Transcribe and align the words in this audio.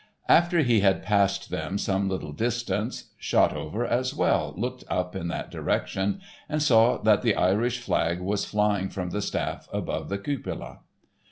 After 0.27 0.61
he 0.63 0.79
had 0.79 1.03
passed 1.03 1.51
them 1.51 1.77
some 1.77 2.09
little 2.09 2.31
distance, 2.31 3.11
Shotover, 3.21 3.85
as 3.87 4.15
well, 4.15 4.51
looked 4.57 4.83
up 4.89 5.15
in 5.15 5.27
that 5.27 5.51
direction 5.51 6.21
and 6.49 6.59
saw 6.59 6.97
that 7.03 7.21
the 7.21 7.35
Irish 7.35 7.77
flag 7.79 8.19
was 8.19 8.43
flying 8.43 8.89
from 8.89 9.11
the 9.11 9.21
staff 9.21 9.69
above 9.71 10.09
the 10.09 10.17
cupola. 10.17 10.79